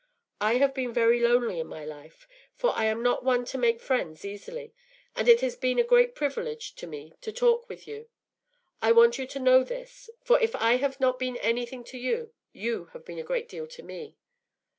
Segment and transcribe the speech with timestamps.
[0.39, 3.79] I have been very lonely in my life, for I am not one to make
[3.79, 4.73] friends easily,
[5.15, 8.09] and it has been a great privilege to me to talk with you.
[8.81, 12.85] I want you to know this: for if I have been anything to you, you
[12.93, 14.17] have been a great deal to me.